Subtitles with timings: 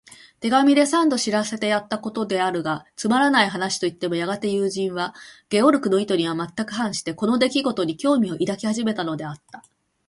[0.39, 5.13] 手紙で三度知らせてやったことであるが、つまらない話といってもやがて友人は、
[5.49, 9.63] ゲオルクの意図にはまったく反して、この出来ごとに興味を抱き始めたのだった。